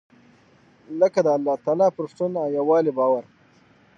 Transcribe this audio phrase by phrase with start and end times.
[0.99, 3.23] لکه د الله تعالٰی پر شتون او يووالي باور.